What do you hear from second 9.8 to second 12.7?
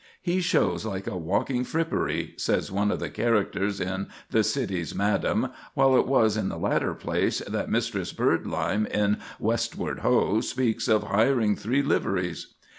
Ho" speaks of "hiring three liveries."